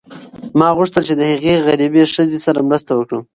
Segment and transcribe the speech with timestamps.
[0.59, 3.23] ما غوښتل چې د هغې غریبې ښځې سره مرسته وکړم.